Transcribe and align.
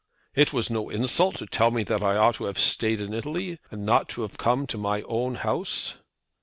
"It 0.33 0.51
was 0.51 0.71
no 0.71 0.89
insult 0.89 1.35
to 1.35 1.45
tell 1.45 1.69
me 1.69 1.83
that 1.83 2.01
I 2.01 2.17
ought 2.17 2.33
to 2.37 2.45
have 2.45 2.57
stayed 2.59 2.99
in 3.01 3.13
Italy, 3.13 3.59
and 3.69 3.85
not 3.85 4.11
have 4.13 4.35
come 4.39 4.65
to 4.65 4.77
my 4.79 5.03
own 5.03 5.35
house!" 5.35 5.97